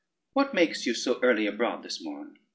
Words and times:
What 0.33 0.55
makes 0.55 0.87
you 0.87 0.95
so 0.95 1.19
early 1.21 1.45
abroad 1.45 1.83
this 1.83 2.03
morn? 2.03 2.39